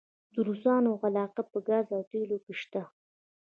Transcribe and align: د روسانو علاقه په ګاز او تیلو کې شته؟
د 0.33 0.35
روسانو 0.47 0.91
علاقه 1.05 1.43
په 1.51 1.57
ګاز 1.67 1.87
او 1.97 2.01
تیلو 2.11 2.37
کې 2.45 2.53
شته؟ 2.61 2.81